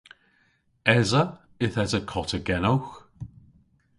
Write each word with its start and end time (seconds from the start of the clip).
Esa. 0.97 1.23
Yth 1.65 1.79
esa 1.83 1.99
kota 2.11 2.39
genowgh. 2.47 2.91